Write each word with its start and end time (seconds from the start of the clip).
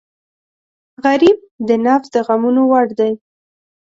غریب 1.03 1.37
د 1.67 1.69
نفس 1.85 2.07
د 2.15 2.17
غمونو 2.27 2.61
وړ 2.71 2.87
دی 2.99 3.11